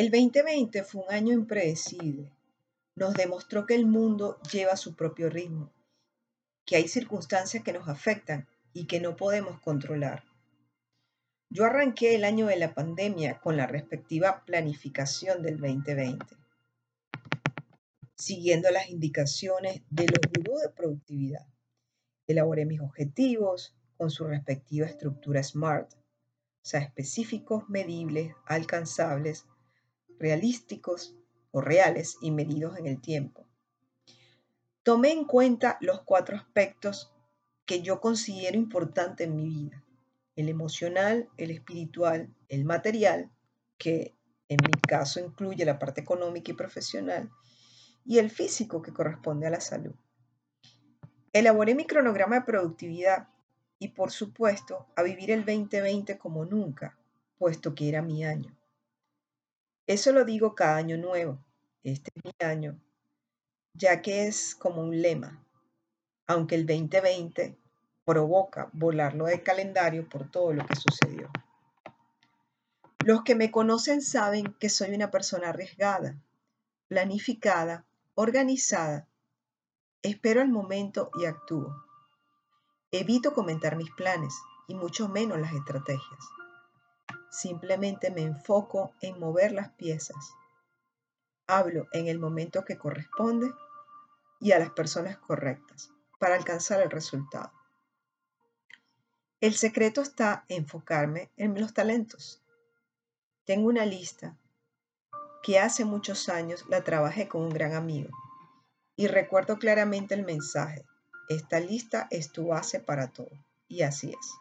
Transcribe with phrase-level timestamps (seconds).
[0.00, 2.32] El 2020 fue un año impredecible.
[2.96, 5.70] Nos demostró que el mundo lleva su propio ritmo,
[6.64, 10.24] que hay circunstancias que nos afectan y que no podemos controlar.
[11.50, 16.24] Yo arranqué el año de la pandemia con la respectiva planificación del 2020,
[18.14, 21.46] siguiendo las indicaciones de los gurús de productividad.
[22.26, 25.98] Elaboré mis objetivos con su respectiva estructura SMART, o
[26.62, 29.44] sea, específicos, medibles, alcanzables,
[30.20, 31.16] realísticos
[31.50, 33.44] o reales y medidos en el tiempo.
[34.84, 37.12] Tomé en cuenta los cuatro aspectos
[37.66, 39.84] que yo considero importantes en mi vida
[40.40, 43.30] el emocional, el espiritual, el material,
[43.78, 44.14] que
[44.48, 47.30] en mi caso incluye la parte económica y profesional,
[48.04, 49.94] y el físico, que corresponde a la salud.
[51.32, 53.28] Elaboré mi cronograma de productividad
[53.78, 56.98] y, por supuesto, a vivir el 2020 como nunca,
[57.38, 58.56] puesto que era mi año.
[59.90, 61.44] Eso lo digo cada año nuevo.
[61.82, 62.80] Este es mi año,
[63.74, 65.44] ya que es como un lema.
[66.28, 67.58] Aunque el 2020
[68.04, 71.28] provoca volarlo del calendario por todo lo que sucedió.
[73.04, 76.22] Los que me conocen saben que soy una persona arriesgada,
[76.86, 79.08] planificada, organizada.
[80.02, 81.84] Espero el momento y actúo.
[82.92, 84.36] Evito comentar mis planes
[84.68, 86.20] y mucho menos las estrategias.
[87.30, 90.34] Simplemente me enfoco en mover las piezas.
[91.46, 93.50] Hablo en el momento que corresponde
[94.40, 97.52] y a las personas correctas para alcanzar el resultado.
[99.40, 102.42] El secreto está en enfocarme en los talentos.
[103.44, 104.36] Tengo una lista
[105.42, 108.10] que hace muchos años la trabajé con un gran amigo
[108.96, 110.84] y recuerdo claramente el mensaje,
[111.30, 113.30] esta lista es tu base para todo.
[113.66, 114.34] Y así es.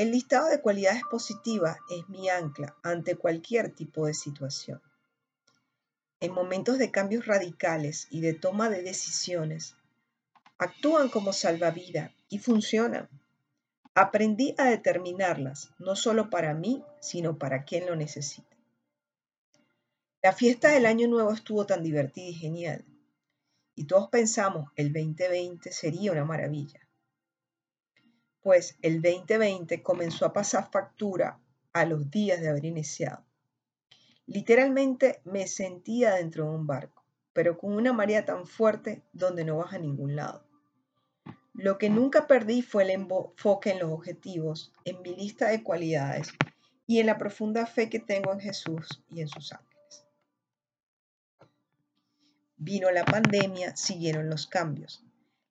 [0.00, 4.80] El listado de cualidades positivas es mi ancla ante cualquier tipo de situación.
[6.20, 9.76] En momentos de cambios radicales y de toma de decisiones,
[10.56, 13.10] actúan como salvavidas y funcionan.
[13.94, 18.56] Aprendí a determinarlas, no solo para mí, sino para quien lo necesite.
[20.22, 22.86] La fiesta del Año Nuevo estuvo tan divertida y genial,
[23.74, 26.89] y todos pensamos el 2020 sería una maravilla.
[28.42, 31.40] Pues el 2020 comenzó a pasar factura
[31.72, 33.24] a los días de haber iniciado.
[34.26, 39.58] Literalmente me sentía dentro de un barco, pero con una marea tan fuerte donde no
[39.58, 40.46] vas a ningún lado.
[41.52, 46.32] Lo que nunca perdí fue el enfoque en los objetivos, en mi lista de cualidades
[46.86, 50.06] y en la profunda fe que tengo en Jesús y en sus ángeles.
[52.56, 55.04] Vino la pandemia, siguieron los cambios.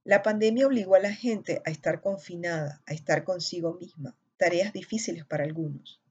[0.04, 5.26] La pandemia obligó a la gente a estar confinada, a estar consigo misma, tareas difíciles
[5.26, 6.02] para algunos.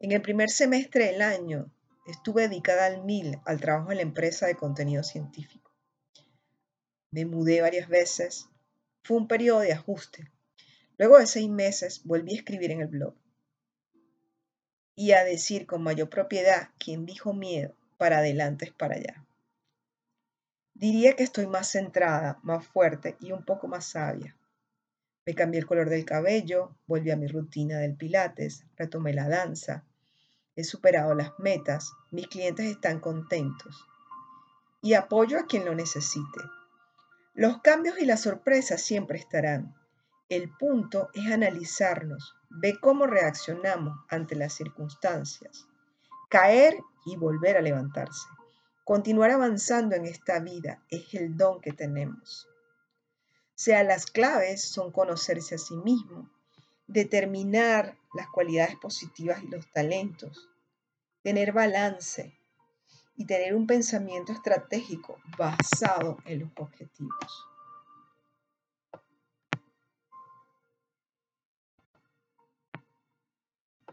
[0.00, 1.70] En el primer semestre del año
[2.06, 5.72] estuve dedicada al mil al trabajo en la empresa de contenido científico.
[7.10, 8.48] Me mudé varias veces,
[9.02, 10.30] fue un periodo de ajuste.
[10.98, 13.14] Luego de seis meses volví a escribir en el blog
[14.94, 19.27] y a decir con mayor propiedad, quien dijo miedo, para adelante es para allá.
[20.78, 24.36] Diría que estoy más centrada, más fuerte y un poco más sabia.
[25.26, 29.84] Me cambié el color del cabello, volví a mi rutina del pilates, retomé la danza,
[30.54, 33.84] he superado las metas, mis clientes están contentos
[34.80, 36.40] y apoyo a quien lo necesite.
[37.34, 39.74] Los cambios y las sorpresas siempre estarán.
[40.28, 45.66] El punto es analizarnos, ver cómo reaccionamos ante las circunstancias,
[46.28, 48.28] caer y volver a levantarse.
[48.88, 52.48] Continuar avanzando en esta vida es el don que tenemos.
[53.54, 56.30] sea, las claves son conocerse a sí mismo,
[56.86, 60.48] determinar las cualidades positivas y los talentos,
[61.22, 62.40] tener balance,
[63.14, 67.57] y tener un pensamiento estratégico basado en los objetivos.